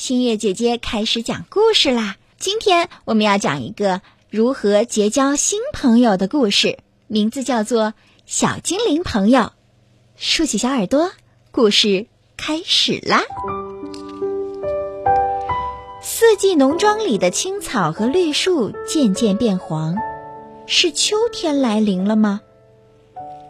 [0.00, 2.16] 新月姐姐开始讲故事啦。
[2.38, 4.00] 今天我们要讲一个
[4.30, 7.88] 如何结交新朋友的故事，名字叫做
[8.24, 9.40] 《小精灵朋友》。
[10.16, 11.12] 竖起小耳朵，
[11.50, 12.06] 故事
[12.38, 13.24] 开始啦！
[16.00, 19.98] 四季农庄里的青草和绿树渐渐变黄，
[20.66, 22.40] 是秋天来临了吗？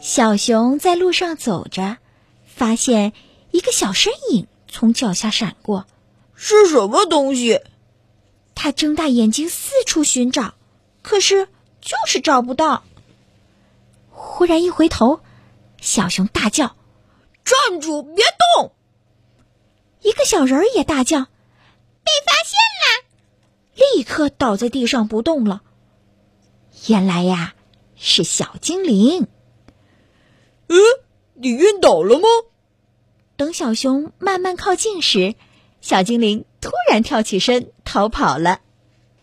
[0.00, 1.98] 小熊在路上走着，
[2.44, 3.12] 发现
[3.52, 5.86] 一个小身影从脚下闪过。
[6.44, 7.60] 是什么东西？
[8.56, 10.54] 他睁大眼睛四处寻找，
[11.00, 11.46] 可是
[11.80, 12.82] 就是找不到。
[14.10, 15.20] 忽然一回头，
[15.80, 16.74] 小熊大叫
[17.46, 18.24] ：“站住，别
[18.56, 18.72] 动！”
[20.02, 21.20] 一个小人儿也大叫
[22.02, 23.06] ：“被发现了！”
[23.94, 25.62] 立刻倒在地上不动了。
[26.88, 27.54] 原来呀，
[27.94, 29.28] 是小精灵。
[30.66, 30.76] 嗯，
[31.34, 32.26] 你晕倒了吗？
[33.36, 35.36] 等小熊慢慢靠近时。
[35.82, 38.60] 小精灵突然跳起身逃跑了，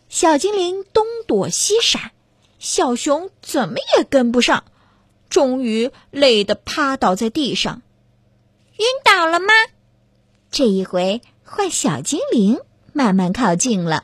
[0.10, 2.12] 小精灵东躲西闪，
[2.60, 4.65] 小熊怎么也跟不上，
[5.30, 7.82] 终于累得趴倒在地上。
[8.77, 9.48] 晕倒了吗？
[10.52, 12.60] 这一回换小精灵
[12.91, 14.04] 慢慢靠近了。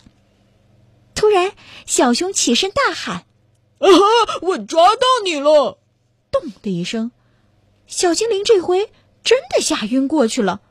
[1.14, 1.52] 突然，
[1.86, 3.26] 小熊起身大喊
[3.80, 4.40] ：“啊哈！
[4.42, 5.78] 我抓到你了！”
[6.32, 7.12] 咚的一声，
[7.86, 8.90] 小精灵这回
[9.24, 10.62] 真的吓晕过去了。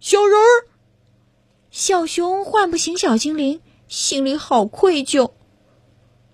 [0.00, 0.66] 小人儿，
[1.70, 5.32] 小熊唤不醒小精灵，心里好愧疚。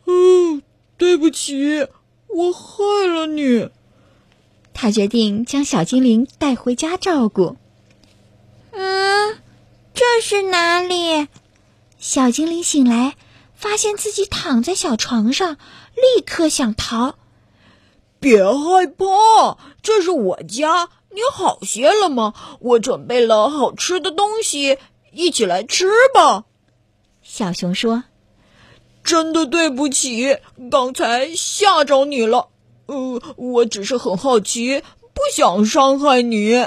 [0.07, 0.63] 嗯，
[0.97, 1.89] 对不起，
[2.29, 3.71] 我害了你。
[4.73, 7.57] 他决定将小精灵带回家照顾。
[8.71, 9.37] 嗯，
[9.93, 11.27] 这是哪里？
[11.99, 13.17] 小精灵醒来，
[13.57, 15.57] 发现自己躺在小床上，
[15.97, 17.17] 立刻想逃。
[18.21, 20.89] 别害怕，这是我家。
[21.11, 22.35] 你好些了吗？
[22.61, 24.79] 我准备了好吃的东西，
[25.13, 26.45] 一起来吃吧。
[27.23, 28.05] 小熊说
[29.03, 30.39] ：“真的对不起，
[30.71, 32.49] 刚才吓着你了。
[32.87, 34.83] 呃，我只是很好奇，
[35.15, 36.67] 不想伤害你。”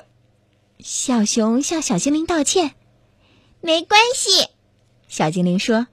[0.80, 2.72] 小熊向小精灵道歉
[3.62, 4.47] ：“没关系。”
[5.08, 5.88] 小精灵说：“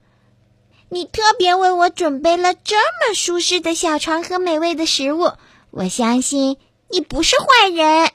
[0.89, 5.31] 你特别为我准备了这么舒适的小床和美味的食物，
[5.69, 6.57] 我相信
[6.89, 8.11] 你不是坏人。”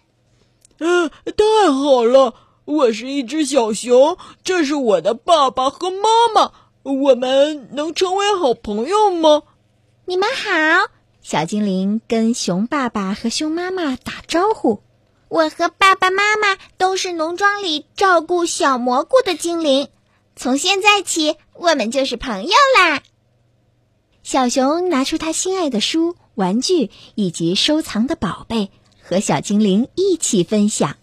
[0.79, 2.35] 嗯，太好了！
[2.65, 6.53] 我是一只小熊，这是我的爸爸和妈妈，
[6.83, 9.43] 我们能成为好朋友吗？
[10.05, 10.89] 你们好，
[11.23, 14.83] 小精灵跟熊爸爸和熊妈妈打招呼。
[15.29, 19.89] 我和爸爸妈妈都是农庄里照顾小蘑菇的精灵，
[20.37, 23.03] 从现在起我们就是朋友啦。
[24.23, 28.71] 小熊拿出他心爱的书、玩具以及收藏的宝贝。
[29.03, 30.97] 和小精灵一起分享，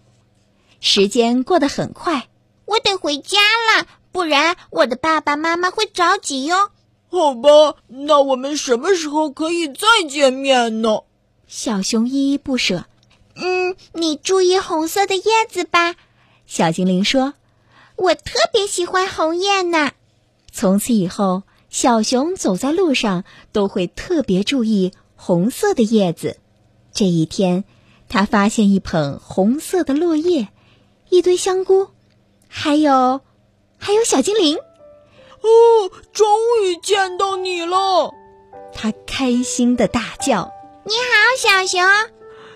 [0.79, 2.29] 时间过得很快，
[2.65, 6.71] 我得回家了，不然我的爸爸妈妈会着急哟。
[7.09, 11.01] 好吧，那我们什么时候可以再见面呢？
[11.47, 12.85] 小熊依依不舍。
[13.35, 15.95] 嗯，你注意红色的叶子吧。
[16.45, 17.33] 小精灵说
[17.97, 19.91] ：“我特别喜欢红叶呢。”
[20.51, 26.37] 从此以后，小熊走在路上都会特别注意红色的叶子。
[26.93, 27.65] 这一天。
[28.09, 30.47] 他发现一捧红色的落叶，
[31.09, 31.89] 一堆香菇，
[32.47, 33.21] 还有，
[33.77, 34.57] 还有小精灵。
[34.57, 35.47] 哦，
[36.11, 36.27] 终
[36.65, 38.11] 于见到你了！
[38.73, 40.51] 他开心的大叫
[40.83, 41.81] ：“你好，小熊！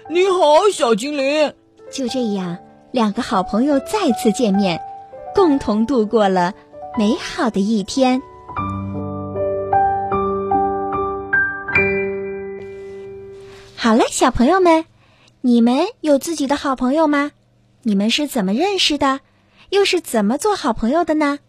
[0.10, 1.54] 你好，小精灵！”
[1.92, 2.58] 就这样，
[2.92, 4.82] 两个好朋友再次见面，
[5.36, 6.54] 共同度过了
[6.98, 8.22] 美好的一天。
[13.76, 14.84] 好了，小朋友们。
[15.46, 17.34] 你们有自己的好朋友吗？
[17.82, 19.20] 你们是怎么认识的？
[19.72, 21.40] 又是怎么做好朋友的呢？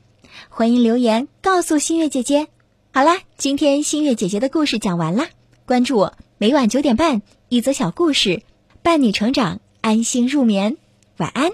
[0.48, 2.48] 欢迎留言告诉新月姐姐。
[2.92, 5.28] 好啦，今天新月姐姐的故事讲完啦。
[5.64, 8.42] 关注我，每晚九点半，一则小故事，
[8.82, 10.76] 伴你成长，安心入眠。
[11.18, 11.52] 晚安。